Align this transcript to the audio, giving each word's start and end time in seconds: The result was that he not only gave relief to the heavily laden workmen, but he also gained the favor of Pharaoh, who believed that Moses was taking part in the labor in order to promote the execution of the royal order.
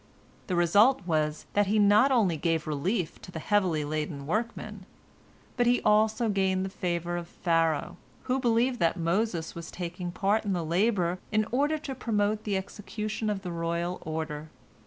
The 0.47 0.55
result 0.55 1.05
was 1.05 1.45
that 1.53 1.67
he 1.67 1.77
not 1.77 2.11
only 2.11 2.35
gave 2.35 2.65
relief 2.65 3.21
to 3.21 3.29
the 3.31 3.37
heavily 3.37 3.85
laden 3.85 4.25
workmen, 4.25 4.87
but 5.57 5.67
he 5.67 5.79
also 5.83 6.27
gained 6.27 6.65
the 6.65 6.69
favor 6.71 7.17
of 7.17 7.27
Pharaoh, 7.27 7.97
who 8.23 8.39
believed 8.39 8.79
that 8.79 8.97
Moses 8.97 9.53
was 9.53 9.69
taking 9.69 10.11
part 10.11 10.43
in 10.43 10.53
the 10.53 10.65
labor 10.65 11.19
in 11.31 11.45
order 11.51 11.77
to 11.77 11.93
promote 11.93 12.45
the 12.45 12.57
execution 12.57 13.29
of 13.29 13.43
the 13.43 13.51
royal 13.51 14.01
order. 14.03 14.49